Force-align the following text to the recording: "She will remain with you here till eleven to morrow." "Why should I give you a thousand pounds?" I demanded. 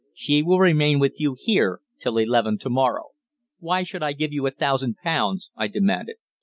"She 0.15 0.41
will 0.41 0.57
remain 0.57 0.97
with 0.97 1.19
you 1.19 1.35
here 1.39 1.79
till 1.99 2.17
eleven 2.17 2.57
to 2.57 2.71
morrow." 2.71 3.09
"Why 3.59 3.83
should 3.83 4.01
I 4.01 4.13
give 4.13 4.33
you 4.33 4.47
a 4.47 4.49
thousand 4.49 4.95
pounds?" 5.03 5.51
I 5.55 5.67
demanded. 5.67 6.15